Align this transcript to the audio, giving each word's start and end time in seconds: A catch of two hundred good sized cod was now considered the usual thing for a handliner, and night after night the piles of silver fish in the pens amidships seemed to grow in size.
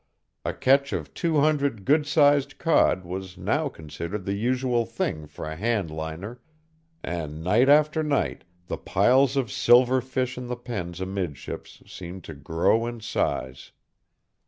A 0.43 0.51
catch 0.51 0.93
of 0.93 1.13
two 1.13 1.41
hundred 1.41 1.85
good 1.85 2.07
sized 2.07 2.57
cod 2.57 3.05
was 3.05 3.37
now 3.37 3.69
considered 3.69 4.25
the 4.25 4.33
usual 4.33 4.83
thing 4.83 5.27
for 5.27 5.45
a 5.45 5.55
handliner, 5.55 6.39
and 7.03 7.43
night 7.43 7.69
after 7.69 8.01
night 8.01 8.43
the 8.65 8.77
piles 8.79 9.37
of 9.37 9.51
silver 9.51 10.01
fish 10.01 10.39
in 10.39 10.47
the 10.47 10.55
pens 10.55 11.01
amidships 11.01 11.83
seemed 11.85 12.23
to 12.23 12.33
grow 12.33 12.87
in 12.87 12.99
size. 12.99 13.73